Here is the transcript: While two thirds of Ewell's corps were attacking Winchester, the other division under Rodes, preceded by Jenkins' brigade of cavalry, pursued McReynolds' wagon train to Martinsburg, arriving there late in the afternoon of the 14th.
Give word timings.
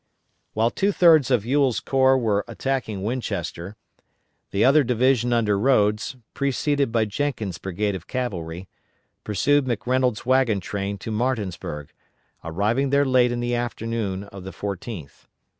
While 0.53 0.71
two 0.71 0.91
thirds 0.91 1.29
of 1.29 1.45
Ewell's 1.45 1.79
corps 1.79 2.17
were 2.17 2.43
attacking 2.47 3.03
Winchester, 3.03 3.75
the 4.49 4.65
other 4.65 4.83
division 4.83 5.31
under 5.31 5.59
Rodes, 5.59 6.15
preceded 6.33 6.91
by 6.91 7.05
Jenkins' 7.05 7.59
brigade 7.59 7.93
of 7.93 8.07
cavalry, 8.07 8.67
pursued 9.23 9.65
McReynolds' 9.65 10.25
wagon 10.25 10.59
train 10.59 10.97
to 10.97 11.11
Martinsburg, 11.11 11.93
arriving 12.43 12.89
there 12.89 13.05
late 13.05 13.31
in 13.31 13.41
the 13.41 13.53
afternoon 13.53 14.23
of 14.23 14.43
the 14.43 14.49
14th. 14.49 15.27